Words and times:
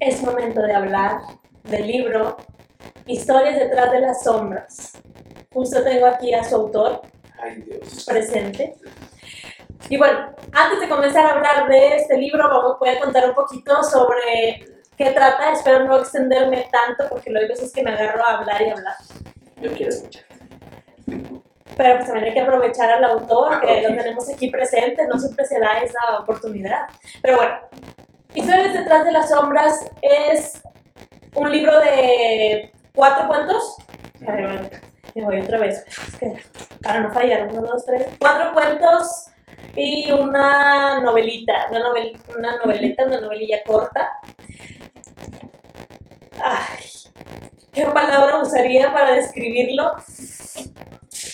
es 0.00 0.22
momento 0.22 0.62
de 0.62 0.74
hablar 0.74 1.20
del 1.64 1.86
libro 1.86 2.38
Historias 3.06 3.58
detrás 3.58 3.92
de 3.92 4.00
las 4.00 4.22
sombras. 4.22 4.92
Justo 5.52 5.82
tengo 5.82 6.06
aquí 6.06 6.32
a 6.32 6.42
su 6.42 6.56
autor 6.56 7.02
Ay, 7.42 7.62
Dios. 7.62 8.04
presente. 8.06 8.76
Y 9.88 9.96
bueno, 9.96 10.34
antes 10.52 10.80
de 10.80 10.88
comenzar 10.88 11.26
a 11.26 11.30
hablar 11.32 11.68
de 11.68 11.96
este 11.96 12.16
libro, 12.16 12.48
vamos, 12.48 12.78
voy 12.78 12.90
a 12.90 13.00
contar 13.00 13.28
un 13.28 13.34
poquito 13.34 13.82
sobre 13.82 14.64
qué 14.96 15.10
trata. 15.10 15.52
Espero 15.52 15.84
no 15.84 15.98
extenderme 15.98 16.68
tanto 16.70 17.08
porque 17.08 17.30
luego 17.30 17.44
hay 17.44 17.48
veces 17.48 17.72
que 17.72 17.82
me 17.82 17.92
agarro 17.92 18.24
a 18.24 18.38
hablar 18.38 18.62
y 18.62 18.70
hablar. 18.70 18.94
Yo 19.60 19.72
quiero 19.72 19.90
escuchar. 19.90 20.24
Pero 21.76 21.96
pues 21.96 22.06
también 22.06 22.26
hay 22.26 22.34
que 22.34 22.40
aprovechar 22.40 22.90
al 22.90 23.04
autor, 23.04 23.60
que 23.60 23.82
lo 23.82 23.96
tenemos 23.96 24.28
aquí 24.28 24.50
presente, 24.50 25.06
no 25.06 25.18
siempre 25.18 25.44
se 25.46 25.58
da 25.58 25.80
esa 25.80 26.20
oportunidad. 26.20 26.88
Pero 27.22 27.36
bueno, 27.36 27.54
Historias 28.34 28.72
detrás 28.74 29.04
de 29.04 29.12
las 29.12 29.28
sombras 29.28 29.90
es 30.02 30.62
un 31.34 31.50
libro 31.50 31.78
de 31.80 32.72
cuatro 32.94 33.26
cuentos. 33.26 33.76
Me 34.20 35.24
voy 35.24 35.40
otra 35.40 35.58
vez. 35.58 35.84
Para 36.82 37.00
no 37.00 37.12
fallar, 37.12 37.48
uno, 37.50 37.62
dos, 37.62 37.84
tres. 37.84 38.06
Cuatro 38.20 38.52
cuentos 38.52 39.26
y 39.74 40.10
una 40.12 41.00
novelita, 41.00 41.66
una, 41.70 41.80
novel, 41.80 42.20
una 42.36 42.56
noveleta, 42.58 43.04
una 43.04 43.20
novelilla 43.20 43.62
corta. 43.66 44.12
Ay, 46.42 46.84
¿qué 47.72 47.84
palabra 47.86 48.38
usaría 48.38 48.92
para 48.92 49.12
describirlo? 49.12 49.96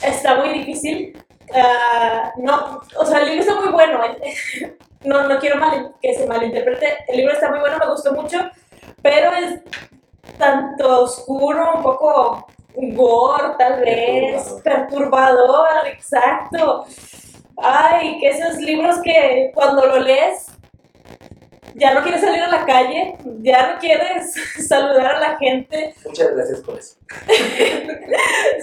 Está 0.02 0.36
muy 0.36 0.48
difícil. 0.50 1.22
Ah, 1.54 2.32
no, 2.38 2.80
o 2.98 3.04
sea, 3.04 3.20
el 3.20 3.28
libro 3.28 3.40
está 3.42 3.60
muy 3.60 3.70
bueno. 3.70 4.00
eh. 4.04 4.76
No, 5.04 5.28
no 5.28 5.38
quiero 5.38 5.56
mal, 5.56 5.94
que 6.00 6.14
se 6.14 6.26
malinterprete. 6.26 7.04
El 7.08 7.18
libro 7.18 7.32
está 7.32 7.50
muy 7.50 7.60
bueno, 7.60 7.78
me 7.78 7.90
gustó 7.90 8.12
mucho, 8.12 8.38
pero 9.02 9.32
es 9.32 9.60
tanto 10.38 11.02
oscuro, 11.02 11.74
un 11.76 11.82
poco 11.82 12.46
gore, 12.74 13.54
tal 13.58 13.80
vez, 13.80 14.42
perturbador, 14.62 15.86
exacto. 15.86 16.86
Ay, 17.56 18.18
que 18.20 18.28
esos 18.28 18.58
libros 18.58 19.00
que 19.02 19.50
cuando 19.54 19.86
lo 19.86 20.00
lees 20.00 20.46
ya 21.74 21.92
no 21.92 22.02
quieres 22.02 22.22
salir 22.22 22.42
a 22.42 22.48
la 22.48 22.64
calle, 22.64 23.16
ya 23.42 23.72
no 23.72 23.78
quieres 23.78 24.34
saludar 24.68 25.16
a 25.16 25.20
la 25.20 25.36
gente. 25.36 25.94
Muchas 26.04 26.34
gracias 26.34 26.60
por 26.60 26.78
eso. 26.78 26.96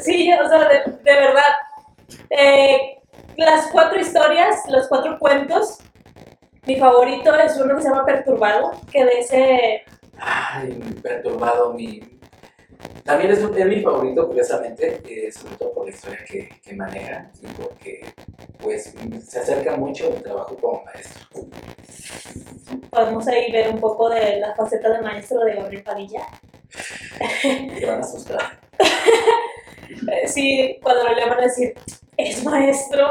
Sí, 0.04 0.34
o 0.34 0.50
sea, 0.50 0.68
de, 0.68 0.92
de 0.92 1.14
verdad. 1.14 1.44
Eh, 2.30 3.00
las 3.38 3.68
cuatro 3.68 4.00
historias, 4.00 4.58
los 4.68 4.88
cuatro 4.88 5.18
cuentos, 5.20 5.80
mi 6.66 6.78
favorito 6.78 7.36
es 7.36 7.58
uno 7.58 7.76
que 7.76 7.82
se 7.82 7.90
llama 7.90 8.06
Perturbado, 8.06 8.72
que 8.92 9.04
de 9.04 9.12
ese... 9.20 9.82
Ay, 10.18 10.72
perturbado 11.02 11.74
mi. 11.74 12.02
También 13.04 13.32
es, 13.32 13.40
un- 13.40 13.58
es 13.58 13.66
mi 13.66 13.82
favorito, 13.82 14.28
curiosamente, 14.28 15.02
eh, 15.08 15.32
sobre 15.32 15.56
todo 15.56 15.74
por 15.74 15.86
la 15.86 15.92
historia 15.92 16.20
que, 16.26 16.50
que 16.64 16.74
maneja 16.74 17.30
y 17.42 17.48
porque 17.48 18.06
pues 18.60 18.94
se 19.28 19.40
acerca 19.40 19.76
mucho 19.76 20.08
al 20.08 20.22
trabajo 20.24 20.56
como 20.58 20.84
maestro. 20.86 21.28
Podemos 22.90 23.28
ahí 23.28 23.52
ver 23.52 23.70
un 23.70 23.80
poco 23.80 24.10
de 24.10 24.40
la 24.40 24.56
faceta 24.56 24.90
de 24.90 25.02
maestro 25.02 25.44
de 25.44 25.56
Gabriel 25.56 25.84
Padilla. 25.84 26.22
Te 27.42 27.86
van 27.86 27.98
a 27.98 28.00
asustar. 28.02 28.60
Sí, 30.28 30.80
cuando 30.82 31.08
lean 31.14 31.30
van 31.30 31.40
a 31.40 31.44
decir, 31.44 31.74
es 32.18 32.44
maestro. 32.44 33.08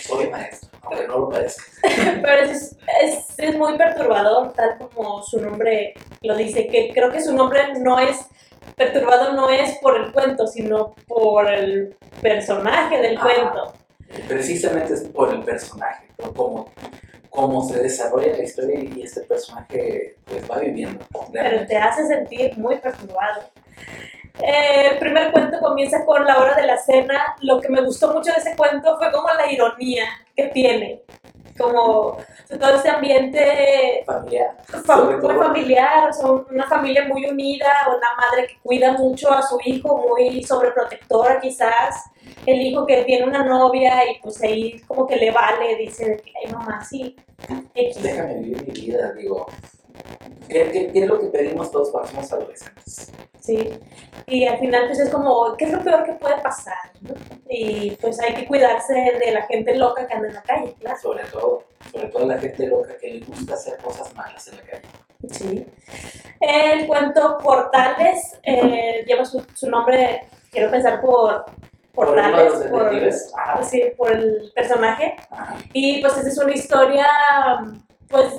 Soy 0.00 0.28
maestro, 0.28 0.69
aunque 0.90 1.06
no 1.08 1.18
lo 1.18 1.28
parezca. 1.28 1.64
Pero 2.22 2.42
es, 2.42 2.76
es, 3.02 3.38
es 3.38 3.56
muy 3.56 3.76
perturbador, 3.76 4.52
tal 4.52 4.78
como 4.78 5.22
su 5.22 5.40
nombre 5.40 5.94
lo 6.22 6.36
dice, 6.36 6.66
que 6.66 6.90
creo 6.92 7.10
que 7.10 7.22
su 7.22 7.34
nombre 7.34 7.78
no 7.78 7.98
es, 7.98 8.26
perturbado 8.76 9.32
no 9.32 9.50
es 9.50 9.78
por 9.78 9.96
el 9.96 10.12
cuento, 10.12 10.46
sino 10.46 10.94
por 11.06 11.52
el 11.52 11.96
personaje 12.20 13.00
del 13.00 13.18
cuento. 13.18 13.74
Precisamente 14.28 14.94
es 14.94 15.02
por 15.04 15.32
el 15.32 15.42
personaje, 15.42 16.08
por 16.16 16.34
cómo, 16.34 16.72
cómo 17.30 17.62
se 17.68 17.80
desarrolla 17.80 18.36
la 18.36 18.42
historia 18.42 18.80
y 18.80 19.02
este 19.02 19.20
personaje 19.22 20.16
pues 20.24 20.50
va 20.50 20.58
viviendo. 20.58 21.04
pero 21.32 21.66
te 21.66 21.76
hace 21.76 22.06
sentir 22.06 22.58
muy 22.58 22.76
perturbado. 22.78 23.42
Eh, 24.38 24.88
el 24.92 24.98
primer 24.98 25.32
cuento 25.32 25.58
comienza 25.60 26.04
con 26.04 26.24
la 26.24 26.38
hora 26.38 26.54
de 26.54 26.66
la 26.66 26.76
cena. 26.78 27.36
Lo 27.42 27.60
que 27.60 27.68
me 27.68 27.82
gustó 27.82 28.12
mucho 28.12 28.32
de 28.32 28.38
ese 28.38 28.56
cuento 28.56 28.96
fue 28.98 29.10
como 29.12 29.28
la 29.28 29.50
ironía 29.50 30.04
que 30.34 30.48
tiene, 30.48 31.02
como 31.58 32.18
todo 32.58 32.74
este 32.74 32.88
ambiente 32.88 34.02
Familiar. 34.06 34.56
muy 35.22 35.34
familiar, 35.34 36.12
son 36.14 36.46
una 36.50 36.66
familia 36.66 37.04
muy 37.06 37.26
unida, 37.26 37.70
una 37.86 38.14
madre 38.16 38.46
que 38.48 38.58
cuida 38.62 38.92
mucho 38.92 39.30
a 39.30 39.42
su 39.42 39.58
hijo, 39.64 40.08
muy 40.08 40.42
sobreprotectora 40.42 41.40
quizás, 41.40 42.10
el 42.46 42.60
hijo 42.60 42.86
que 42.86 43.04
tiene 43.04 43.24
una 43.24 43.44
novia 43.44 44.10
y 44.10 44.20
pues 44.20 44.42
ahí 44.42 44.80
como 44.80 45.06
que 45.06 45.16
le 45.16 45.30
vale, 45.30 45.76
dice, 45.76 46.22
ay 46.42 46.52
mamá, 46.52 46.82
sí, 46.84 47.14
X". 47.74 48.02
Déjame 48.02 48.34
vivir 48.40 48.66
mi 48.66 48.72
vida, 48.72 49.12
digo. 49.12 49.46
¿Qué, 50.48 50.70
qué, 50.72 50.92
qué 50.92 51.00
es 51.00 51.06
lo 51.06 51.20
que 51.20 51.26
pedimos 51.26 51.70
todos 51.70 51.90
cuando 51.90 52.10
somos 52.10 52.32
adolescentes? 52.32 53.12
Sí, 53.40 53.70
y 54.26 54.46
al 54.46 54.58
final 54.58 54.86
pues 54.86 55.00
es 55.00 55.10
como, 55.10 55.56
¿qué 55.56 55.64
es 55.64 55.72
lo 55.72 55.82
peor 55.82 56.04
que 56.04 56.12
puede 56.12 56.38
pasar? 56.40 56.92
no? 57.00 57.14
Y 57.48 57.92
pues 58.00 58.20
hay 58.20 58.34
que 58.34 58.46
cuidarse 58.46 58.94
de 58.94 59.32
la 59.32 59.42
gente 59.42 59.76
loca 59.76 60.06
que 60.06 60.14
anda 60.14 60.28
en 60.28 60.34
la 60.34 60.42
calle, 60.42 60.74
claro. 60.78 61.00
Sobre 61.00 61.24
todo, 61.24 61.64
sobre 61.90 62.08
todo 62.08 62.26
la 62.26 62.38
gente 62.38 62.66
loca 62.66 62.96
que 62.98 63.14
le 63.14 63.26
gusta 63.26 63.54
hacer 63.54 63.78
cosas 63.78 64.14
malas 64.14 64.46
en 64.48 64.56
la 64.56 64.62
calle. 64.62 64.82
Sí. 65.30 65.66
El 66.40 66.86
cuento 66.86 67.38
Portales 67.38 68.38
eh, 68.42 69.04
lleva 69.06 69.24
su, 69.24 69.44
su 69.54 69.68
nombre, 69.68 70.28
quiero 70.50 70.70
pensar 70.70 71.00
por 71.00 71.44
Por 71.92 72.06
Portales, 72.06 72.52
por, 72.52 72.84
detectives. 72.84 73.32
Ajá. 73.36 73.62
sí, 73.64 73.82
por 73.96 74.12
el 74.12 74.52
personaje. 74.54 75.16
Ajá. 75.30 75.56
Y 75.72 76.00
pues 76.00 76.16
esa 76.16 76.28
es 76.28 76.38
una 76.38 76.54
historia, 76.54 77.06
pues, 78.08 78.32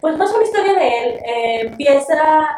pues 0.00 0.16
más 0.16 0.32
una 0.32 0.44
historia 0.44 0.74
de 0.74 0.88
él. 0.98 1.18
Eh, 1.24 1.60
empieza 1.66 2.48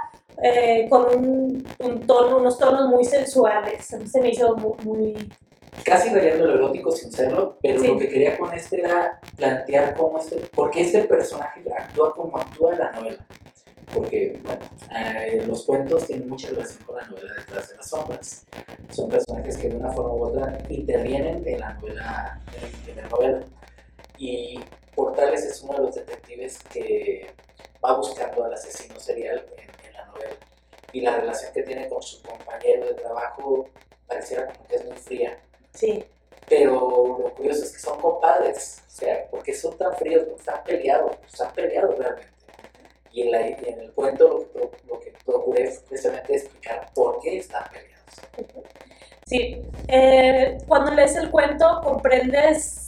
eh, 0.42 0.86
con 0.88 1.06
un, 1.16 1.68
un 1.80 2.06
tono, 2.06 2.38
unos 2.38 2.58
tonos 2.58 2.88
muy 2.88 3.04
sensuales. 3.04 3.84
Se 3.86 4.20
me 4.20 4.30
hizo 4.30 4.56
muy, 4.56 4.74
muy- 4.84 5.32
Casi 5.84 6.10
rayando 6.10 6.46
lo 6.46 6.54
erótico 6.54 6.92
sin 6.92 7.10
serlo, 7.10 7.56
pero 7.62 7.80
Sí. 7.80 7.86
lo 7.88 7.98
que 7.98 8.08
quería 8.08 8.36
con 8.38 8.52
este 8.52 8.80
era 8.80 9.18
plantear 9.36 9.94
cómo 9.94 10.18
este, 10.18 10.36
por 10.54 10.70
qué 10.70 10.82
este 10.82 11.04
personaje 11.04 11.62
actúa 11.76 12.14
como 12.14 12.36
actúa 12.36 12.72
en 12.74 12.78
la 12.78 12.92
novela. 12.92 13.26
Porque, 13.92 14.38
bueno, 14.44 14.60
eh, 14.96 15.42
los 15.46 15.64
cuentos 15.64 16.06
tienen 16.06 16.28
mucha 16.28 16.48
relación 16.50 16.82
con 16.84 16.96
la 16.96 17.06
novela 17.06 17.32
Detrás 17.38 17.70
de 17.70 17.76
las 17.76 17.88
Sombras. 17.88 18.46
Son 18.90 19.08
personajes 19.08 19.56
que 19.56 19.68
de 19.70 19.76
una 19.76 19.90
forma 19.92 20.12
u 20.14 20.24
otra 20.24 20.58
intervienen 20.68 21.42
en 21.46 21.60
la 21.60 21.74
novela, 21.74 22.40
en 22.86 22.96
la 22.96 23.08
novela. 23.08 23.40
Y 24.18 24.60
Portales 24.94 25.44
es 25.44 25.62
uno 25.62 25.74
de 25.74 25.80
los 25.84 25.94
detectives 25.94 26.58
que 26.72 27.34
va 27.84 27.96
buscando 27.96 28.44
al 28.44 28.54
asesino 28.54 28.98
serial 29.00 29.46
en, 29.56 29.70
en 29.86 29.92
la 29.94 30.04
novela. 30.06 30.36
Y 30.92 31.00
la 31.00 31.16
relación 31.16 31.52
que 31.52 31.62
tiene 31.62 31.88
con 31.88 32.02
su 32.02 32.22
compañero 32.22 32.86
de 32.86 32.94
trabajo 32.94 33.68
pareciera 34.06 34.46
como 34.52 34.66
que 34.68 34.76
es 34.76 34.84
muy 34.84 34.96
fría. 34.96 35.38
Sí, 35.74 36.04
Pero 36.48 37.18
lo 37.22 37.34
curioso 37.34 37.64
es 37.64 37.72
que 37.72 37.78
son 37.78 38.00
compadres, 38.00 38.82
o 38.86 38.90
sea, 38.90 39.26
porque 39.30 39.54
son 39.54 39.76
tan 39.78 39.94
fríos, 39.96 40.24
porque 40.24 40.40
están 40.40 40.62
peleados, 40.64 41.16
están 41.26 41.52
peleados 41.54 41.98
realmente. 41.98 42.30
Y 43.12 43.22
en, 43.22 43.30
la- 43.32 43.48
y 43.48 43.56
en 43.68 43.80
el 43.80 43.92
cuento 43.92 44.48
lo 44.54 44.70
que, 44.70 44.78
lo 44.86 45.00
que 45.00 45.12
procuré 45.24 45.70
fue 45.70 45.84
precisamente 45.88 46.34
explicar 46.36 46.90
por 46.94 47.20
qué 47.20 47.38
están 47.38 47.64
peleados. 47.70 48.62
sí. 49.26 49.62
Eh, 49.88 50.58
cuando 50.66 50.92
lees 50.92 51.16
el 51.16 51.30
cuento 51.30 51.80
comprendes 51.82 52.81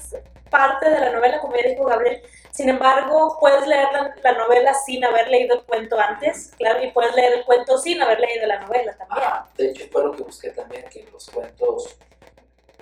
parte 0.55 0.89
de 0.89 1.01
la 1.01 1.11
novela, 1.11 1.41
como 1.41 1.57
ya 1.57 1.69
dijo 1.69 1.85
Gabriel. 1.85 2.23
Sin 2.53 2.69
embargo, 2.69 3.37
puedes 3.41 3.67
leer 3.67 3.89
la, 3.93 4.15
la 4.23 4.33
novela 4.39 4.73
sin 4.73 5.05
haber 5.05 5.27
leído 5.27 5.57
el 5.57 5.65
cuento 5.65 5.99
antes, 5.99 6.53
claro, 6.57 6.81
y 6.85 6.93
puedes 6.93 7.13
leer 7.17 7.33
el 7.33 7.45
cuento 7.45 7.77
sin 7.77 8.01
haber 8.01 8.21
leído 8.21 8.47
la 8.47 8.61
novela 8.61 8.97
también. 8.97 9.21
Ajá, 9.21 9.49
de 9.57 9.71
hecho, 9.71 9.85
fue 9.91 10.05
lo 10.05 10.13
que 10.13 10.23
busqué 10.23 10.51
también, 10.51 10.85
que 10.89 11.09
los 11.13 11.29
cuentos, 11.29 11.97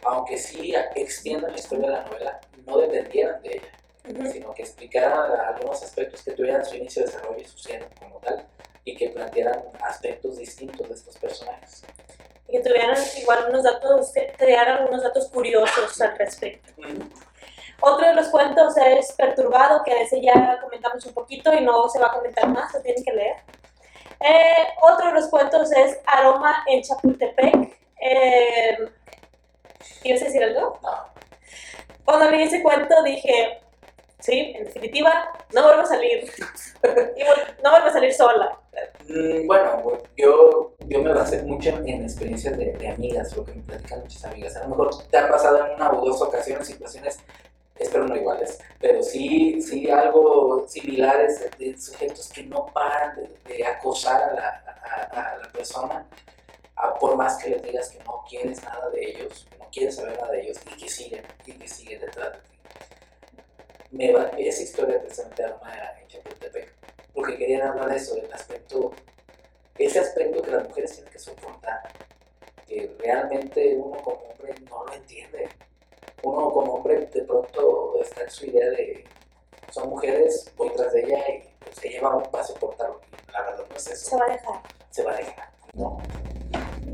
aunque 0.04 0.36
sí 0.36 0.74
extiendan 0.94 1.52
la 1.52 1.58
historia 1.58 1.86
de 1.88 1.94
la 1.94 2.02
novela, 2.04 2.40
no 2.66 2.76
dependieran 2.76 3.40
de 3.42 3.52
ella, 3.54 3.72
Ujú. 4.10 4.30
sino 4.30 4.52
que 4.52 4.62
explicaran 4.62 5.30
algunos 5.40 5.82
aspectos 5.82 6.22
que 6.22 6.32
tuvieran 6.32 6.62
su 6.66 6.76
inicio, 6.76 7.06
desarrollo 7.06 7.40
y 7.40 7.46
su 7.46 7.56
cierre 7.56 7.88
como 7.98 8.18
tal, 8.18 8.44
y 8.84 8.94
que 8.94 9.08
plantearan 9.08 9.62
aspectos 9.80 10.36
distintos 10.36 10.86
de 10.86 10.94
estos 10.94 11.16
personajes. 11.16 11.84
Y 12.48 12.58
que 12.58 12.62
tuvieran 12.62 12.98
igual 13.16 13.46
unos 13.48 13.62
datos, 13.62 14.12
que 14.12 14.34
te 14.36 14.44
dieran 14.44 14.76
algunos 14.82 15.02
datos 15.02 15.30
curiosos 15.30 15.98
al 16.02 16.18
respecto. 16.18 16.70
Otro 17.84 18.06
de 18.06 18.14
los 18.14 18.28
cuentos 18.28 18.76
es 18.76 19.12
Perturbado, 19.12 19.82
que 19.82 20.02
ese 20.02 20.20
ya 20.22 20.60
comentamos 20.62 21.04
un 21.04 21.12
poquito 21.12 21.52
y 21.52 21.62
no 21.62 21.88
se 21.88 21.98
va 21.98 22.06
a 22.06 22.12
comentar 22.12 22.48
más, 22.48 22.72
lo 22.72 22.80
tienen 22.80 23.02
que 23.02 23.12
leer. 23.12 23.36
Eh, 24.20 24.68
otro 24.80 25.08
de 25.08 25.14
los 25.14 25.28
cuentos 25.28 25.72
es 25.72 25.98
Aroma 26.06 26.64
en 26.68 26.80
Chapultepec. 26.82 27.76
Eh, 28.00 28.78
¿Ibas 30.04 30.22
a 30.22 30.24
decir 30.26 30.44
algo? 30.44 30.78
No, 30.80 30.90
Cuando 32.04 32.30
leí 32.30 32.42
ese 32.42 32.62
cuento 32.62 33.02
dije, 33.02 33.60
sí, 34.20 34.54
en 34.56 34.64
definitiva, 34.64 35.32
no 35.52 35.64
vuelvo 35.64 35.82
a 35.82 35.86
salir. 35.86 36.30
Y 37.16 37.62
no 37.62 37.70
vuelvo 37.70 37.86
a 37.88 37.92
salir 37.92 38.12
salir 38.12 38.14
sola. 38.14 38.58
Mm, 39.08 39.46
bueno, 39.46 39.82
yo, 40.16 40.74
yo 40.86 41.02
me 41.02 41.12
basé 41.12 41.42
mucho 41.42 41.70
en 41.70 42.02
experiencias 42.02 42.56
de, 42.56 42.72
de, 42.72 42.88
amigas, 42.88 43.36
lo 43.36 43.44
que 43.44 43.52
me 43.54 43.62
platican 43.62 44.00
muchas 44.00 44.24
amigas. 44.24 44.56
A 44.56 44.62
lo 44.64 44.68
mejor 44.70 44.90
te 45.08 45.18
ha 45.18 45.28
pasado 45.28 45.66
en 45.66 45.74
una 45.74 45.92
o 45.92 46.04
dos 46.04 46.22
ocasiones 46.22 46.66
situaciones, 46.66 47.20
espero 47.82 48.06
no 48.06 48.16
iguales, 48.16 48.58
pero 48.80 49.02
sí, 49.02 49.60
sí 49.62 49.90
algo 49.90 50.66
similares 50.68 51.50
de, 51.58 51.78
sujetos 51.78 52.28
que 52.32 52.44
no 52.44 52.66
paran 52.66 53.16
de, 53.46 53.66
acosar 53.66 54.22
a 54.22 54.34
la, 54.34 55.08
a, 55.10 55.38
la 55.38 55.52
persona, 55.52 56.06
por 56.98 57.16
más 57.16 57.42
que 57.42 57.50
les 57.50 57.62
digas 57.62 57.90
que 57.90 58.02
no 58.04 58.24
quieres 58.28 58.62
nada 58.62 58.90
de 58.90 59.04
ellos, 59.04 59.46
que 59.50 59.58
no 59.58 59.68
quieres 59.70 59.96
saber 59.96 60.18
nada 60.18 60.32
de 60.32 60.42
ellos, 60.42 60.58
y 60.70 60.80
que 60.80 60.88
siguen, 60.88 61.24
y 61.46 61.52
que 61.52 61.68
siguen 61.68 62.00
detrás 62.00 62.32
de 62.32 62.38
ti. 62.38 62.58
Me 63.90 64.12
va, 64.12 64.30
esa 64.38 64.62
historia 64.62 65.00
precisamente 65.00 65.42
era 65.42 66.00
en 66.00 66.08
Chapultepec 66.08 66.82
porque 67.14 67.36
querían 67.36 67.62
hablar 67.68 67.90
de 67.90 67.96
eso, 67.96 68.14
del 68.14 68.32
aspecto, 68.32 68.92
ese 69.78 70.00
aspecto 70.00 70.42
que 70.42 70.50
las 70.50 70.68
mujeres 70.68 70.92
tienen 70.92 71.12
que 71.12 71.18
soportar, 71.18 71.92
que 72.66 72.94
realmente 72.98 73.76
uno 73.76 73.98
como 74.02 74.22
hombre 74.30 74.54
no 74.68 74.84
lo 74.84 74.92
entiende. 74.94 75.48
Uno 76.22 76.50
como 76.50 76.74
hombre 76.74 77.06
de 77.06 77.22
pronto 77.22 77.94
está 78.00 78.22
en 78.22 78.30
su 78.30 78.46
idea 78.46 78.70
de, 78.70 79.04
son 79.70 79.88
mujeres, 79.88 80.52
voy 80.56 80.70
tras 80.76 80.92
de 80.92 81.04
ella 81.04 81.18
y 81.28 81.48
pues, 81.58 81.76
se 81.76 81.88
lleva 81.88 82.10
va 82.16 82.40
a 82.40 82.44
soportarlo. 82.44 83.00
La 83.32 83.42
verdad 83.42 83.64
no 83.68 83.76
es 83.76 83.86
eso. 83.88 84.10
Se 84.10 84.16
va 84.16 84.24
a 84.24 84.28
dejar. 84.28 84.60
Se 84.90 85.02
va 85.02 85.12
a 85.12 85.16
dejar, 85.16 85.50
no. 85.74 85.98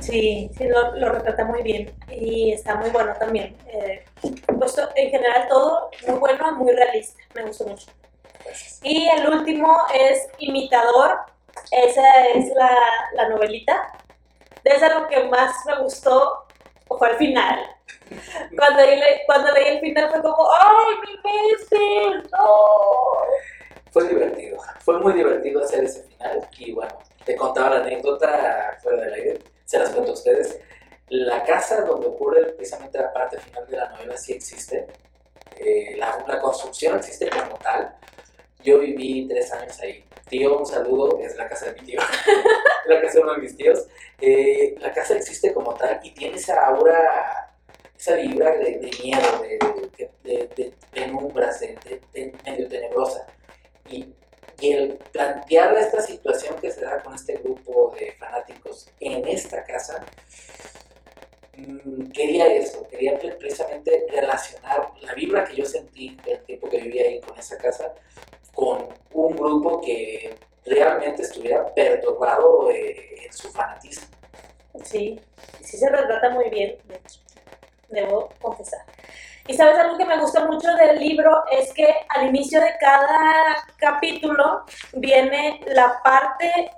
Sí, 0.00 0.48
sí, 0.56 0.64
lo, 0.64 0.94
lo, 0.94 1.08
retrata 1.08 1.44
muy 1.44 1.62
bien 1.62 1.92
y 2.08 2.52
está 2.52 2.76
muy 2.76 2.90
bueno 2.90 3.14
también. 3.18 3.56
Eh, 3.66 4.04
puesto 4.58 4.88
en 4.94 5.10
general 5.10 5.48
todo 5.48 5.90
muy 6.06 6.18
bueno, 6.18 6.52
muy 6.52 6.72
realista, 6.72 7.20
me 7.34 7.42
gustó 7.44 7.66
mucho. 7.66 7.90
Y 8.82 9.08
el 9.08 9.28
último 9.28 9.76
es 9.92 10.28
Imitador. 10.38 11.18
Esa 11.70 12.26
es 12.34 12.54
la, 12.54 12.70
la 13.14 13.28
novelita. 13.28 13.92
Desde 14.62 14.94
lo 14.94 15.08
que 15.08 15.24
más 15.24 15.54
me 15.66 15.82
gustó 15.82 16.46
fue 16.86 17.10
el 17.10 17.16
final. 17.16 17.58
Cuando, 18.56 18.80
leí, 18.82 19.00
cuando 19.26 19.52
leí 19.52 19.68
el 19.68 19.80
final 19.80 20.10
fue 20.10 20.22
como, 20.22 20.48
¡ay, 20.50 20.94
mi 21.06 21.50
Mester! 21.50 22.30
¡No! 22.30 22.48
Fue 23.90 24.08
divertido, 24.08 24.58
fue 24.80 24.98
muy 25.00 25.12
divertido 25.14 25.62
hacer 25.62 25.84
ese 25.84 26.02
final. 26.04 26.48
Y 26.58 26.72
bueno, 26.72 26.98
te 27.24 27.36
contaba 27.36 27.70
la 27.70 27.84
anécdota 27.84 28.78
fuera 28.82 29.04
del 29.04 29.14
aire, 29.14 29.38
se 29.64 29.78
las 29.78 29.90
cuento 29.90 30.10
a 30.10 30.14
ustedes. 30.14 30.60
La 31.08 31.42
casa 31.42 31.82
donde 31.82 32.06
ocurre 32.06 32.52
precisamente 32.52 32.98
la 32.98 33.12
parte 33.12 33.38
final 33.38 33.66
de 33.66 33.76
la 33.76 33.88
novela 33.90 34.16
sí 34.16 34.34
existe. 34.34 34.86
Eh, 35.56 35.96
la, 35.96 36.24
la, 36.26 36.38
construcción 36.38 36.98
existe 36.98 37.28
como 37.30 37.56
tal, 37.58 37.96
yo 38.62 38.78
viví 38.78 39.26
tres 39.28 39.52
años 39.52 39.78
ahí. 39.80 40.04
Tío, 40.28 40.58
un 40.58 40.66
saludo, 40.66 41.18
es 41.20 41.36
la 41.36 41.48
casa 41.48 41.66
de 41.66 41.72
mi 41.80 41.86
tío, 41.86 42.00
la 42.86 43.00
casa 43.00 43.14
de 43.14 43.20
uno 43.20 43.34
de 43.34 43.38
mis 43.38 43.56
tíos. 43.56 43.86
Eh, 44.20 44.74
la 44.80 44.92
casa 44.92 45.14
existe 45.14 45.54
como 45.54 45.74
tal 45.74 46.00
y 46.02 46.12
tiene 46.12 46.36
esa 46.36 46.66
aura, 46.66 47.37
esa 47.98 48.14
vibra 48.14 48.56
de, 48.56 48.90
miedo, 49.02 49.42
de, 49.42 50.48
de, 50.56 50.74
penumbras, 50.92 51.60
de, 51.60 52.32
medio 52.44 52.68
tenebrosa. 52.68 53.26
Y, 53.90 54.14
y 54.60 54.72
el 54.72 54.98
plantear 55.12 55.76
esta 55.76 56.00
situación 56.00 56.56
que 56.60 56.70
se 56.70 56.82
da 56.82 57.02
con 57.02 57.14
este 57.14 57.36
grupo 57.36 57.94
de 57.98 58.12
fanáticos 58.12 58.88
en 59.00 59.26
esta 59.26 59.64
casa, 59.64 60.04
mm, 61.56 62.10
quería 62.10 62.46
eso, 62.46 62.86
quería 62.88 63.18
precisamente 63.18 64.06
relacionar 64.10 64.92
la 65.00 65.14
vibra 65.14 65.44
que 65.44 65.56
yo 65.56 65.64
sentí 65.64 66.16
el 66.26 66.40
tiempo 66.44 66.68
que 66.68 66.80
vivía 66.80 67.04
ahí 67.04 67.20
con 67.20 67.38
esa 67.38 67.58
casa 67.58 67.94
con 68.54 68.88
un 69.12 69.36
grupo 69.36 69.80
que 69.80 70.34
realmente 70.64 71.22
estuviera 71.22 71.72
perturbado 71.74 72.70
eh, 72.70 73.24
en 73.24 73.32
su 73.32 73.50
fanatismo. 73.52 74.08
Sí, 74.82 75.20
sí 75.62 75.76
se 75.76 75.88
retrata 75.88 76.30
muy 76.30 76.50
bien, 76.50 76.76
de 76.88 76.96
hecho, 76.96 77.20
debo 77.88 78.30
confesar. 78.40 78.80
Y 79.46 79.54
sabes 79.54 79.78
algo 79.78 79.96
que 79.96 80.04
me 80.04 80.18
gusta 80.18 80.44
mucho 80.44 80.74
del 80.74 80.98
libro 80.98 81.44
es 81.50 81.72
que 81.72 81.94
al 82.10 82.26
inicio 82.26 82.60
de 82.60 82.76
cada 82.78 83.56
capítulo 83.78 84.64
viene 84.92 85.60
la 85.68 86.02
parte 86.02 86.70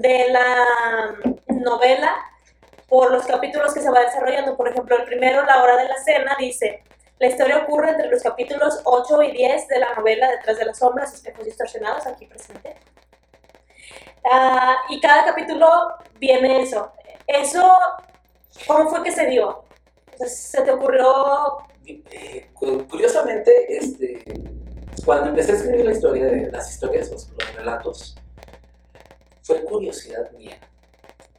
de 0.00 0.28
la 0.30 0.66
novela 1.46 2.16
por 2.88 3.12
los 3.12 3.24
capítulos 3.26 3.72
que 3.72 3.80
se 3.80 3.90
va 3.90 4.00
desarrollando. 4.00 4.56
Por 4.56 4.68
ejemplo, 4.68 4.96
el 4.96 5.04
primero, 5.04 5.44
La 5.44 5.62
hora 5.62 5.76
de 5.76 5.88
la 5.88 5.96
cena, 5.98 6.36
dice, 6.38 6.82
la 7.18 7.28
historia 7.28 7.58
ocurre 7.58 7.90
entre 7.90 8.10
los 8.10 8.22
capítulos 8.22 8.80
8 8.84 9.22
y 9.22 9.30
10 9.30 9.68
de 9.68 9.78
la 9.78 9.94
novela 9.94 10.30
Detrás 10.30 10.58
de 10.58 10.64
las 10.64 10.78
sombras, 10.78 11.14
espejos 11.14 11.44
distorsionados, 11.44 12.06
aquí 12.06 12.26
presente. 12.26 12.76
Ah, 14.30 14.78
y 14.88 15.00
cada 15.00 15.24
capítulo 15.24 15.94
viene 16.18 16.62
eso. 16.62 16.92
Eso, 17.26 17.78
¿cómo 18.66 18.90
fue 18.90 19.02
que 19.04 19.12
se 19.12 19.26
dio? 19.26 19.64
¿Se 20.26 20.62
te 20.62 20.70
ocurrió? 20.70 21.58
Curiosamente, 22.88 23.76
este, 23.76 24.24
cuando 25.04 25.30
empecé 25.30 25.52
a 25.52 25.54
escribir 25.56 25.84
la 25.84 25.92
historia 25.92 26.48
las 26.50 26.70
historias, 26.70 27.10
los, 27.10 27.28
los 27.30 27.54
relatos, 27.56 28.16
fue 29.42 29.62
curiosidad 29.64 30.30
mía. 30.32 30.58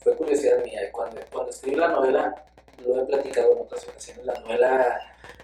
Fue 0.02 0.16
curiosidad 0.16 0.64
mía. 0.64 0.92
Cuando, 0.92 1.20
cuando 1.32 1.50
escribí 1.50 1.76
la 1.76 1.88
novela, 1.88 2.46
lo 2.86 3.02
he 3.02 3.06
platicado 3.06 3.54
en 3.54 3.62
otras 3.62 3.88
ocasiones, 3.88 4.26
la 4.26 4.40
novela 4.42 5.00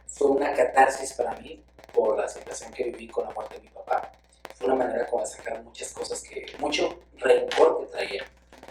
fue 0.06 0.27
una 0.27 0.54
catarsis 0.54 1.13
para 1.13 1.34
mí 1.38 1.63
por 1.94 2.18
la 2.18 2.27
situación 2.27 2.72
que 2.72 2.84
viví 2.86 3.07
con 3.07 3.25
la 3.25 3.31
muerte 3.31 3.56
de 3.56 3.62
mi 3.62 3.69
papá. 3.69 4.12
Fue 4.56 4.68
una 4.68 4.75
manera 4.75 5.07
como 5.07 5.24
de 5.24 5.30
sacar 5.30 5.63
muchas 5.63 5.92
cosas 5.92 6.22
que, 6.22 6.45
mucho 6.60 7.00
rencor 7.18 7.80
que 7.80 7.92
traía 7.92 8.25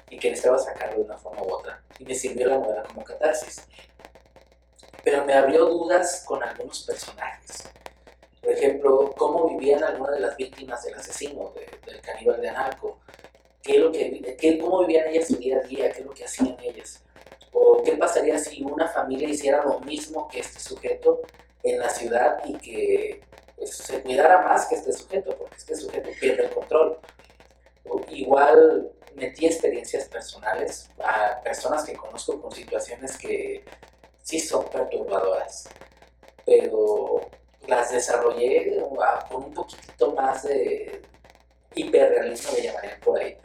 y 0.08 0.18
que 0.18 0.30
necesitaba 0.30 0.58
sacarlo 0.58 0.98
de 0.98 1.02
una 1.02 1.18
forma 1.18 1.42
u 1.42 1.50
otra. 1.52 1.82
Y 1.98 2.04
me 2.04 2.14
sirvió 2.14 2.46
la 2.46 2.58
novela 2.58 2.82
como 2.84 3.02
catarsis. 3.02 3.66
Pero 5.02 5.24
me 5.24 5.34
abrió 5.34 5.66
dudas 5.66 6.24
con 6.26 6.42
algunos 6.42 6.82
personajes. 6.84 7.68
Por 8.40 8.52
ejemplo, 8.52 9.14
cómo 9.16 9.48
vivían 9.48 9.84
algunas 9.84 10.14
de 10.14 10.20
las 10.20 10.36
víctimas 10.36 10.82
del 10.84 10.94
asesino, 10.94 11.52
del 11.86 12.00
caníbal 12.00 12.40
de 12.40 12.48
Anarco. 12.48 12.98
¿Qué 13.62 13.78
lo 13.78 13.92
que, 13.92 14.36
qué, 14.38 14.58
¿Cómo 14.58 14.80
vivían 14.80 15.08
ellas 15.08 15.28
su 15.28 15.36
día 15.36 15.58
a 15.58 15.62
día? 15.62 15.92
¿Qué 15.92 16.00
es 16.00 16.06
lo 16.06 16.12
que 16.12 16.24
hacían 16.24 16.56
ellas? 16.62 17.02
¿O 17.52 17.82
qué 17.82 17.92
pasaría 17.92 18.38
si 18.38 18.62
una 18.62 18.88
familia 18.88 19.28
hiciera 19.28 19.62
lo 19.64 19.80
mismo 19.80 20.28
que 20.28 20.40
este 20.40 20.60
sujeto 20.60 21.20
en 21.62 21.78
la 21.78 21.90
ciudad 21.90 22.42
y 22.46 22.54
que 22.54 23.20
pues, 23.56 23.76
se 23.76 24.00
cuidara 24.02 24.42
más 24.42 24.66
que 24.66 24.76
este 24.76 24.92
sujeto? 24.92 25.36
Porque 25.36 25.56
este 25.56 25.76
sujeto 25.76 26.08
pierde 26.18 26.44
el 26.44 26.50
control. 26.50 26.98
igual 28.08 28.90
metí 29.14 29.46
experiencias 29.46 30.08
personales 30.08 30.90
a 31.02 31.40
personas 31.42 31.84
que 31.84 31.92
conozco 31.94 32.40
con 32.40 32.52
situaciones 32.52 33.18
que 33.18 33.64
sí 34.30 34.38
son 34.38 34.64
perturbadoras, 34.68 35.68
pero 36.46 37.28
las 37.66 37.90
desarrollé 37.90 38.80
con 39.28 39.44
un 39.44 39.52
poquitito 39.52 40.12
más 40.12 40.44
de 40.44 41.02
hiperrealismo, 41.74 42.52
me 42.52 42.62
llamarían 42.62 43.00
por 43.00 43.18
ahí 43.18 43.36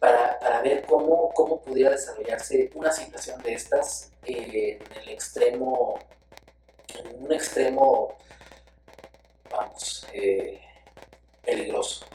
para, 0.00 0.36
para 0.40 0.60
ver 0.62 0.84
cómo, 0.86 1.30
cómo, 1.34 1.60
pudiera 1.60 1.90
desarrollarse 1.90 2.70
una 2.74 2.90
situación 2.90 3.40
de 3.42 3.52
estas 3.52 4.10
en 4.24 4.80
el 5.02 5.08
extremo, 5.08 6.00
en 6.96 7.24
un 7.24 7.32
extremo, 7.32 8.16
vamos, 9.50 10.04
eh, 10.12 10.60
peligroso. 11.44 12.06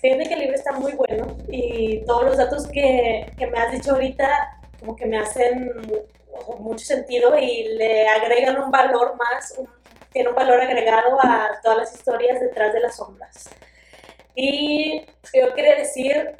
Fíjate 0.00 0.28
que 0.28 0.34
el 0.34 0.40
libro 0.40 0.54
está 0.54 0.72
muy 0.72 0.92
bueno 0.92 1.36
y 1.48 2.04
todos 2.04 2.24
los 2.24 2.36
datos 2.38 2.66
que, 2.68 3.30
que 3.38 3.46
me 3.46 3.58
has 3.58 3.72
dicho 3.72 3.92
ahorita 3.92 4.53
como 4.84 4.96
que 4.96 5.06
me 5.06 5.18
hacen 5.18 5.72
mucho 6.58 6.84
sentido 6.84 7.38
y 7.38 7.74
le 7.76 8.06
agregan 8.06 8.62
un 8.62 8.70
valor 8.70 9.16
más, 9.16 9.58
tiene 10.12 10.28
un 10.28 10.34
valor 10.34 10.60
agregado 10.60 11.18
a 11.22 11.58
todas 11.62 11.78
las 11.78 11.94
historias 11.94 12.38
detrás 12.40 12.72
de 12.74 12.80
las 12.80 12.96
sombras. 12.96 13.48
Y 14.34 15.06
yo 15.32 15.54
quería 15.54 15.76
decir 15.76 16.36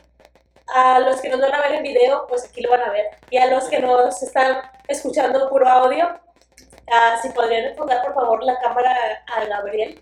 a 0.75 0.99
los 0.99 1.21
que 1.23 1.31
nos 1.31 1.41
van 1.41 1.55
a 1.55 1.63
ver 1.63 1.75
en 1.77 1.83
video, 1.85 2.27
pues 2.29 2.45
aquí 2.45 2.61
lo 2.61 2.71
van 2.71 2.83
a 2.83 2.91
ver. 2.91 3.07
Y 3.31 3.39
a 3.39 3.47
los 3.47 3.65
que 3.65 3.79
nos 3.79 4.23
están 4.23 4.59
escuchando 4.89 5.49
puro 5.49 5.67
audio, 5.67 6.07
uh, 6.07 7.23
si 7.23 7.31
podrían 7.31 7.65
enfocar 7.65 8.03
por 8.03 8.15
favor 8.15 8.45
la 8.45 8.59
cámara 8.61 9.25
a 9.35 9.45
Gabriel. 9.47 9.99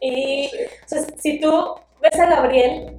Y 0.00 0.50
si 0.86 1.40
tú 1.40 1.76
ves 2.00 2.18
a 2.18 2.26
Gabriel, 2.26 2.98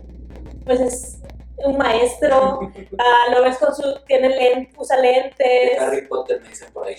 pues 0.65 0.79
es 0.79 1.19
un 1.65 1.77
maestro, 1.77 2.59
uh, 2.59 3.31
lo 3.31 3.43
ves 3.43 3.57
con 3.57 3.73
su, 3.75 3.99
tiene 4.05 4.29
lente, 4.29 4.71
usa 4.77 4.97
lentes. 4.97 5.79
Harry 5.79 6.07
Potter 6.07 6.41
me 6.41 6.49
dicen 6.49 6.71
por 6.71 6.87
ahí. 6.87 6.95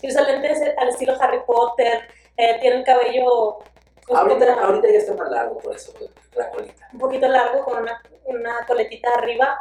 Y 0.00 0.08
usa 0.08 0.22
lentes 0.22 0.60
al 0.76 0.88
estilo 0.88 1.14
Harry 1.20 1.40
Potter, 1.46 2.08
eh, 2.36 2.58
tiene 2.60 2.76
el 2.76 2.84
cabello 2.84 3.58
ahorita, 4.08 4.54
ahorita, 4.54 4.88
ya 4.88 4.98
está 4.98 5.14
más 5.14 5.30
largo, 5.30 5.58
por 5.58 5.74
eso 5.74 5.92
la 6.34 6.50
colita. 6.50 6.88
Un 6.92 6.98
poquito 6.98 7.28
largo, 7.28 7.64
con 7.64 7.82
una, 7.82 8.02
una 8.24 8.66
coletita 8.66 9.10
arriba. 9.14 9.58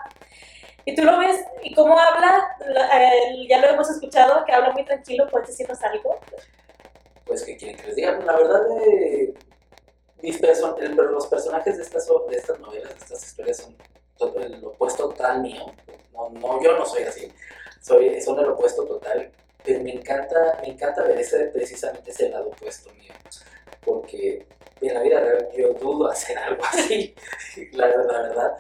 Y 0.86 0.96
tú 0.96 1.04
lo 1.04 1.18
ves, 1.18 1.44
y 1.64 1.74
cómo 1.74 2.00
habla, 2.00 2.56
eh, 2.94 3.46
ya 3.50 3.60
lo 3.60 3.68
hemos 3.68 3.90
escuchado, 3.90 4.46
que 4.46 4.54
habla 4.54 4.72
muy 4.72 4.86
tranquilo, 4.86 5.28
¿puedes 5.30 5.50
decirnos 5.50 5.82
algo? 5.84 6.18
Pues, 7.26 7.44
¿qué 7.44 7.58
quieren 7.58 7.76
que 7.76 7.88
les 7.88 7.96
diga? 7.98 8.12
La 8.20 8.38
verdad, 8.38 8.62
eh, 8.86 9.34
mis 10.22 10.38
person 10.38 10.76
el, 10.82 10.96
los 10.96 11.28
personajes 11.28 11.76
de 11.76 11.84
estas, 11.84 12.08
de 12.08 12.38
estas 12.38 12.60
novelas, 12.60 12.94
de 12.94 13.00
estas 13.00 13.24
historias 13.26 13.58
son 13.58 13.76
el 14.20 14.64
opuesto 14.64 15.10
total 15.10 15.42
mío. 15.42 15.66
No, 16.14 16.30
no, 16.30 16.64
yo 16.64 16.78
no 16.78 16.86
soy 16.86 17.04
así, 17.04 17.32
soy, 17.82 18.20
son 18.22 18.40
el 18.40 18.46
opuesto 18.46 18.86
total, 18.86 19.32
pero 19.64 19.84
me 19.84 19.94
encanta, 19.94 20.60
me 20.62 20.70
encanta 20.70 21.04
ver 21.04 21.20
ese, 21.20 21.46
precisamente 21.48 22.12
ese 22.12 22.30
lado 22.30 22.48
opuesto 22.48 22.92
mío, 22.94 23.14
porque 23.86 24.46
en 24.82 24.94
la 24.94 25.02
vida 25.02 25.20
real 25.20 25.48
yo 25.56 25.74
dudo 25.74 26.10
hacer 26.10 26.38
algo 26.40 26.64
así, 26.66 27.14
la, 27.74 27.88
la 27.88 28.22
verdad. 28.22 28.58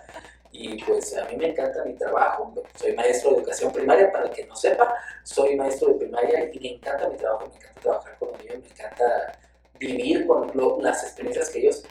Y 0.51 0.81
pues 0.83 1.15
a 1.15 1.25
mí 1.25 1.35
me 1.35 1.49
encanta 1.49 1.83
mi 1.83 1.93
trabajo, 1.93 2.51
soy 2.75 2.93
maestro 2.93 3.31
de 3.31 3.37
educación 3.37 3.71
primaria, 3.71 4.11
para 4.11 4.25
el 4.25 4.31
que 4.31 4.45
no 4.45 4.55
sepa, 4.55 4.95
soy 5.23 5.55
maestro 5.55 5.89
de 5.89 5.95
primaria 5.95 6.49
y 6.51 6.59
me 6.59 6.73
encanta 6.73 7.09
mi 7.09 7.17
trabajo, 7.17 7.47
me 7.47 7.55
encanta 7.55 7.81
trabajar 7.81 8.17
con 8.17 8.29
ellos, 8.41 8.59
me 8.59 8.69
encanta 8.69 9.39
vivir 9.77 10.25
con 10.25 10.51
las 10.81 11.03
experiencias 11.03 11.49
que 11.49 11.59
ellos 11.59 11.83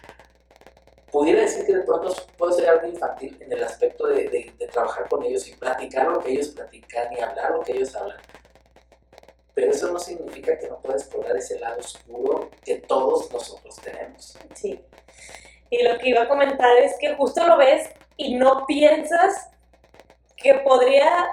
pudiera 1.16 1.40
decir 1.40 1.64
que 1.64 1.74
de 1.74 1.80
pronto 1.80 2.14
puede 2.36 2.52
ser 2.52 2.68
algo 2.68 2.88
infantil 2.88 3.38
en 3.40 3.50
el 3.50 3.64
aspecto 3.64 4.06
de, 4.06 4.28
de, 4.58 4.66
trabajar 4.66 5.08
con 5.08 5.22
ellos 5.22 5.48
y 5.48 5.54
platicar 5.54 6.08
lo 6.08 6.20
que 6.20 6.32
ellos 6.32 6.48
platican 6.48 7.10
y 7.10 7.20
hablar 7.20 7.52
lo 7.52 7.62
que 7.62 7.72
ellos 7.72 7.96
hablan. 7.96 8.18
Pero 9.54 9.70
eso 9.70 9.90
no 9.90 9.98
significa 9.98 10.58
que 10.58 10.68
no 10.68 10.78
pueda 10.78 10.98
explorar 10.98 11.34
ese 11.34 11.58
lado 11.58 11.80
oscuro 11.80 12.50
que 12.62 12.80
todos 12.80 13.32
nosotros 13.32 13.76
tenemos. 13.76 14.36
Sí. 14.52 14.78
Y 15.70 15.84
lo 15.84 15.96
que 15.96 16.10
iba 16.10 16.24
a 16.24 16.28
comentar 16.28 16.76
es 16.76 16.98
que 17.00 17.14
justo 17.14 17.46
lo 17.46 17.56
ves 17.56 17.88
y 18.18 18.34
no 18.34 18.66
piensas 18.66 19.48
que 20.36 20.52
podría 20.56 21.28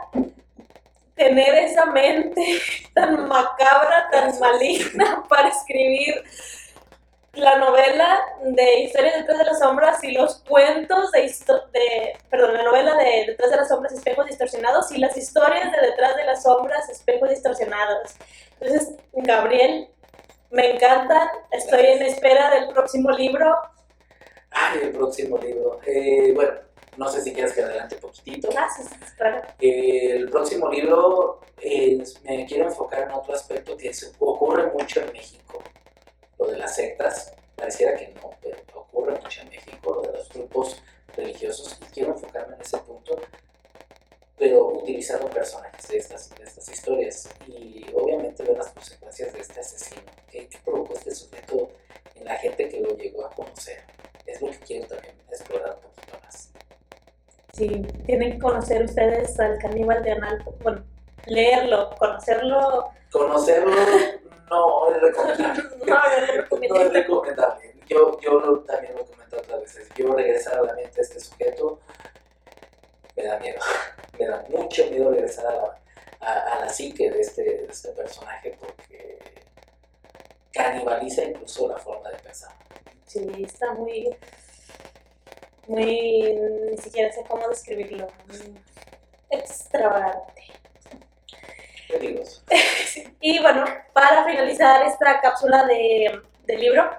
tener 1.14 1.56
esa 1.56 1.88
mente 1.88 2.62
tan 2.94 3.28
macabra, 3.28 4.08
tan 4.14 4.40
maligna 4.40 5.26
para 5.28 5.50
escribir 5.50 5.93
de 8.56 8.82
Historias 8.82 9.16
detrás 9.18 9.38
de 9.38 9.46
las 9.46 9.60
sombras 9.60 10.04
y 10.04 10.12
los 10.12 10.44
cuentos 10.48 11.12
de, 11.12 11.22
de 11.22 12.18
perdón, 12.30 12.54
la 12.54 12.64
novela 12.64 12.96
de 12.96 13.26
Detrás 13.28 13.52
de 13.52 13.58
las 13.58 13.68
sombras, 13.68 13.94
espejos 13.94 14.26
distorsionados 14.28 14.92
y 14.92 14.98
las 14.98 15.16
historias 15.18 15.72
de 15.72 15.88
Detrás 15.88 16.16
de 16.16 16.26
las 16.26 16.44
sombras, 16.44 16.90
espejos 16.90 17.30
distorsionados. 17.30 18.16
Entonces, 18.60 18.96
Gabriel, 19.14 19.90
me 20.52 20.76
encanta, 20.76 21.32
estoy 21.52 21.86
en 21.86 22.04
espera 22.04 22.52
del 22.52 22.70
próximo 22.70 23.12
libro. 23.12 23.56
Ay, 24.52 24.82
el 24.84 24.92
próximo 24.92 25.38
libro. 25.38 25.80
Eh, 25.86 26.32
bueno, 26.36 26.54
no 26.98 27.10
sé 27.10 27.22
si 27.22 27.34
quieres 27.34 27.54
que 27.54 27.64
adelante 27.64 27.96
poquitito. 27.96 28.50
Gracias, 28.52 28.90
claro. 29.18 29.42
el 29.60 30.30
próximo 30.30 30.70
libro 30.70 31.42
eh, 31.60 32.04
me 32.24 32.46
quiero 32.46 32.66
enfocar 32.66 33.04
en 33.04 33.12
otro 33.12 33.34
aspecto 33.34 33.76
que 33.78 33.92
ocurre 34.20 34.72
mucho 34.72 35.02
en 35.02 35.12
México. 35.14 35.64
Lo 36.38 36.48
de 36.48 36.58
las 36.58 36.76
sectas, 36.76 37.34
pareciera 37.56 37.96
que 37.96 38.14
no, 38.22 38.32
ocurre 39.04 39.20
mucho 39.22 39.42
en 39.42 39.50
México, 39.50 40.02
de 40.02 40.18
los 40.18 40.30
grupos 40.30 40.82
religiosos. 41.16 41.78
Y 41.82 41.94
quiero 41.94 42.14
enfocarme 42.14 42.56
en 42.56 42.62
ese 42.62 42.78
punto, 42.80 43.20
pero 44.38 44.68
utilizando 44.68 45.30
personajes 45.30 45.88
de 45.88 45.98
estas, 45.98 46.30
de 46.36 46.44
estas 46.44 46.70
historias. 46.70 47.30
Y 47.48 47.86
obviamente 47.94 48.44
ver 48.44 48.58
las 48.58 48.70
consecuencias 48.70 49.34
de 49.34 49.40
este 49.42 49.60
asesino. 49.60 50.02
¿Qué, 50.32 50.48
qué 50.48 50.58
provocó 50.64 50.94
este 50.94 51.14
sujeto 51.14 51.70
en 52.16 52.26
la 52.26 52.36
gente 52.36 52.70
que 52.70 52.80
lo 52.80 52.96
llegó 52.98 53.26
a 53.26 53.32
conocer? 53.32 53.82
Es 54.26 54.42
lo 54.42 54.50
que 54.52 54.60
quiero 54.60 54.88
también 54.88 55.16
explorar 55.30 55.76
un 55.76 55.82
poquito 55.82 56.18
más. 56.24 56.52
Sí, 57.54 57.86
tienen 58.06 58.34
que 58.34 58.40
conocer 58.40 58.84
ustedes 58.84 59.40
al 59.40 59.58
caníbal 59.60 60.02
de 60.02 60.12
Analco. 60.12 60.56
Bueno, 60.62 60.84
leerlo, 61.26 61.90
conocerlo. 61.98 62.90
Conocerlo 63.12 63.72
no 64.50 64.96
es 64.96 65.02
recomendable. 65.02 65.64
no, 66.70 66.82
es 66.82 66.94
recomendable. 66.94 67.73
Yo, 67.94 68.20
yo 68.20 68.60
también 68.62 68.96
lo 68.96 69.02
he 69.02 69.06
comentado 69.06 69.42
otras 69.42 69.62
veces. 69.62 69.90
Yo 69.96 70.14
regresar 70.14 70.58
a 70.58 70.62
la 70.64 70.74
mente 70.74 70.96
de 70.96 71.02
este 71.02 71.20
sujeto 71.20 71.80
me 73.16 73.24
da 73.24 73.40
miedo. 73.40 73.60
Me 74.20 74.28
da 74.28 74.46
mucho 74.48 74.86
miedo 74.92 75.10
regresar 75.10 75.48
a 75.48 75.54
la, 75.54 76.54
a, 76.54 76.60
la 76.60 76.70
psique 76.70 77.10
de 77.10 77.20
este, 77.20 77.42
de 77.42 77.66
este 77.66 77.90
personaje 77.94 78.56
porque 78.60 79.18
canibaliza 80.52 81.24
incluso 81.24 81.68
la 81.68 81.78
forma 81.78 82.12
de 82.12 82.18
pensar. 82.20 82.52
Sí, 83.08 83.28
está 83.44 83.74
muy 83.74 84.16
muy, 85.68 86.40
ni 86.70 86.78
siquiera 86.78 87.12
sé 87.12 87.24
cómo 87.28 87.48
describirlo, 87.48 88.08
extravagante. 89.30 90.44
y 93.22 93.40
bueno, 93.40 93.66
para 93.94 94.26
finalizar 94.26 94.86
esta 94.86 95.22
cápsula 95.22 95.66
de, 95.66 96.22
de 96.46 96.58
libro, 96.58 96.90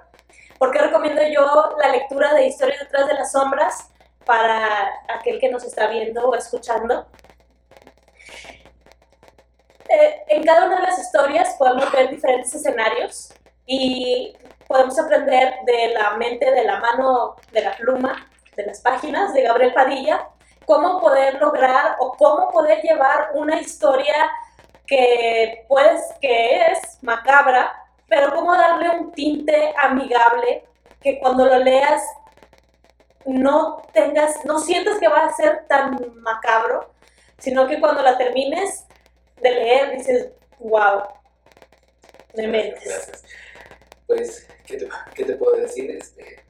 ¿por 0.64 0.72
qué 0.72 0.78
recomiendo 0.78 1.20
yo 1.30 1.76
la 1.76 1.88
lectura 1.90 2.32
de 2.32 2.46
Historias 2.46 2.80
detrás 2.80 3.06
de 3.06 3.12
las 3.12 3.32
sombras 3.32 3.90
para 4.24 4.94
aquel 5.14 5.38
que 5.38 5.50
nos 5.50 5.62
está 5.62 5.88
viendo 5.88 6.26
o 6.26 6.34
escuchando? 6.34 7.06
Eh, 9.86 10.24
en 10.28 10.42
cada 10.42 10.64
una 10.64 10.76
de 10.76 10.86
las 10.86 10.98
historias 10.98 11.54
podemos 11.58 11.92
ver 11.92 12.08
diferentes 12.08 12.54
escenarios 12.54 13.34
y 13.66 14.34
podemos 14.66 14.98
aprender 14.98 15.52
de 15.66 15.88
la 15.88 16.16
mente, 16.16 16.50
de 16.50 16.64
la 16.64 16.80
mano, 16.80 17.36
de 17.52 17.60
la 17.60 17.76
pluma, 17.76 18.30
de 18.56 18.64
las 18.64 18.80
páginas 18.80 19.34
de 19.34 19.42
Gabriel 19.42 19.74
Padilla, 19.74 20.30
cómo 20.64 20.98
poder 20.98 21.38
lograr 21.42 21.96
o 21.98 22.14
cómo 22.14 22.48
poder 22.48 22.80
llevar 22.80 23.32
una 23.34 23.60
historia 23.60 24.30
que 24.86 25.66
pues 25.68 26.00
que 26.22 26.56
es 26.68 27.02
macabra, 27.02 27.83
pero 28.08 28.34
cómo 28.34 28.54
darle 28.54 28.90
un 28.90 29.12
tinte 29.12 29.72
amigable 29.76 30.64
que 31.00 31.18
cuando 31.18 31.44
lo 31.46 31.58
leas 31.58 32.02
no 33.26 33.82
tengas, 33.92 34.44
no 34.44 34.58
sientas 34.58 34.98
que 34.98 35.08
va 35.08 35.24
a 35.24 35.34
ser 35.34 35.66
tan 35.66 35.98
macabro, 36.20 36.90
sino 37.38 37.66
que 37.66 37.80
cuando 37.80 38.02
la 38.02 38.18
termines 38.18 38.84
de 39.40 39.50
leer 39.50 39.96
dices, 39.96 40.28
wow, 40.58 41.02
me 42.34 42.48
metes. 42.48 43.10
Pues, 44.06 44.46
¿qué 44.66 44.76
te, 44.76 44.88
¿qué 45.14 45.24
te, 45.24 45.36
puedo 45.36 45.56
decir? 45.56 45.90
Este, 45.90 46.44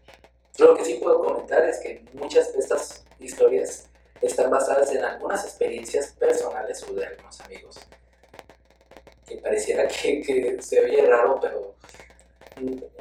lo 0.58 0.76
que 0.76 0.84
sí 0.84 0.94
puedo 0.94 1.22
comentar 1.22 1.64
es 1.68 1.78
que 1.78 2.04
muchas 2.14 2.52
de 2.52 2.58
estas 2.58 3.04
historias 3.18 3.88
están 4.20 4.50
basadas 4.50 4.92
en 4.92 5.04
algunas 5.04 5.44
experiencias 5.44 6.12
personales 6.12 6.82
o 6.88 6.92
de 6.94 7.06
algunos 7.06 7.40
amigos. 7.40 7.80
Que 9.26 9.38
pareciera 9.38 9.88
que, 9.88 10.58
se 10.60 10.80
oye 10.80 11.06
raro, 11.06 11.38
pero 11.40 11.74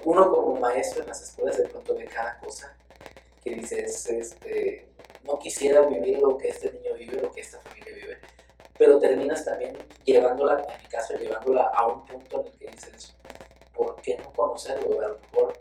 uno 0.03 0.31
como 0.31 0.59
maestro 0.59 1.01
en 1.01 1.09
las 1.09 1.21
escuelas 1.21 1.57
de 1.57 1.67
pronto 1.67 1.95
ve 1.95 2.05
cada 2.05 2.39
cosa 2.39 2.75
que 3.43 3.55
dices, 3.55 4.07
este, 4.07 4.87
no 5.23 5.37
quisiera 5.37 5.81
vivir 5.81 6.19
lo 6.19 6.37
que 6.37 6.49
este 6.49 6.71
niño 6.71 6.95
vive, 6.95 7.21
lo 7.21 7.31
que 7.31 7.41
esta 7.41 7.59
familia 7.59 7.93
vive, 7.93 8.17
pero 8.77 8.99
terminas 8.99 9.43
también 9.43 9.77
llevándola, 10.05 10.59
en 10.59 10.81
mi 10.81 10.89
caso, 10.89 11.15
llevándola 11.15 11.63
a 11.73 11.87
un 11.87 12.05
punto 12.05 12.41
en 12.41 12.47
el 12.47 12.57
que 12.57 12.67
dices, 12.67 13.15
¿por 13.73 14.01
qué 14.01 14.17
no 14.17 14.31
conocerlo? 14.33 15.01
A 15.01 15.09
lo 15.09 15.19
mejor 15.19 15.53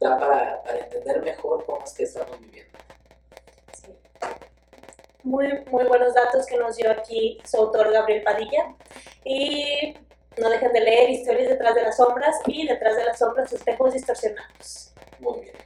da 0.00 0.18
para, 0.18 0.62
entender 0.78 1.22
mejor 1.22 1.64
cómo 1.64 1.84
es 1.84 1.94
que 1.94 2.04
estamos 2.04 2.38
viviendo. 2.40 2.78
Sí. 3.72 3.96
Muy, 5.22 5.64
muy 5.70 5.84
buenos 5.84 6.14
datos 6.14 6.46
que 6.46 6.56
nos 6.56 6.76
dio 6.76 6.90
aquí 6.90 7.38
su 7.44 7.56
autor 7.56 7.92
Gabriel 7.92 8.22
Padilla. 8.22 8.74
Y 9.28 9.92
no 10.40 10.48
dejen 10.48 10.72
de 10.72 10.80
leer 10.80 11.10
Historias 11.10 11.48
detrás 11.48 11.74
de 11.74 11.82
las 11.82 11.96
sombras 11.96 12.36
y 12.46 12.64
detrás 12.64 12.96
de 12.96 13.04
las 13.04 13.18
sombras 13.18 13.52
espejos 13.52 13.92
distorsionados. 13.92 14.92
Muy 15.18 15.40
bien. 15.40 15.65